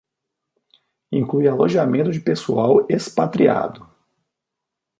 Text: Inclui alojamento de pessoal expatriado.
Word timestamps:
Inclui 1.11 1.47
alojamento 1.47 2.11
de 2.11 2.19
pessoal 2.21 2.75
expatriado. 2.89 3.87